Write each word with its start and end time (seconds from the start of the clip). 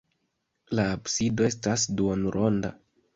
La 0.79 0.85
absido 0.95 1.45
estas 1.49 1.83
duonronda. 2.01 2.73